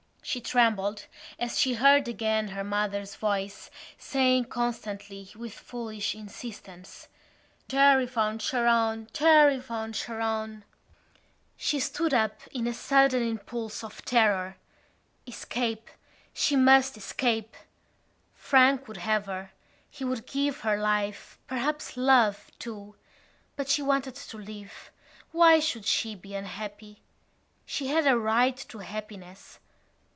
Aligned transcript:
She 0.23 0.39
trembled 0.39 1.07
as 1.37 1.59
she 1.59 1.73
heard 1.73 2.07
again 2.07 2.49
her 2.49 2.63
mother's 2.63 3.15
voice 3.15 3.69
saying 3.97 4.45
constantly 4.45 5.29
with 5.35 5.51
foolish 5.53 6.15
insistence: 6.15 7.09
"Derevaun 7.67 8.39
Seraun! 8.39 9.07
Derevaun 9.11 9.91
Seraun!" 9.93 10.63
She 11.57 11.81
stood 11.81 12.13
up 12.13 12.39
in 12.51 12.65
a 12.65 12.73
sudden 12.73 13.21
impulse 13.23 13.83
of 13.83 14.05
terror. 14.05 14.55
Escape! 15.27 15.89
She 16.33 16.55
must 16.55 16.95
escape! 16.95 17.53
Frank 18.33 18.87
would 18.87 19.01
save 19.01 19.25
her. 19.25 19.51
He 19.89 20.05
would 20.05 20.27
give 20.27 20.61
her 20.61 20.77
life, 20.77 21.39
perhaps 21.45 21.97
love, 21.97 22.49
too. 22.57 22.95
But 23.57 23.67
she 23.67 23.81
wanted 23.81 24.15
to 24.15 24.37
live. 24.37 24.91
Why 25.33 25.59
should 25.59 25.85
she 25.85 26.15
be 26.15 26.35
unhappy? 26.35 27.01
She 27.65 27.87
had 27.87 28.07
a 28.07 28.17
right 28.17 28.55
to 28.69 28.77
happiness. 28.77 29.59